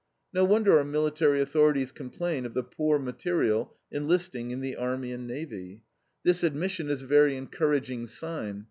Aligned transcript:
No 0.33 0.43
wonder 0.45 0.79
our 0.79 0.83
military 0.83 1.41
authorities 1.41 1.91
complain 1.91 2.43
of 2.47 2.55
the 2.55 2.63
"poor 2.63 2.97
material" 2.97 3.75
enlisting 3.91 4.49
in 4.49 4.59
the 4.59 4.75
army 4.75 5.11
and 5.11 5.27
navy. 5.27 5.83
This 6.23 6.41
admission 6.43 6.89
is 6.89 7.03
a 7.03 7.05
very 7.05 7.37
encouraging 7.37 8.07
sign. 8.07 8.59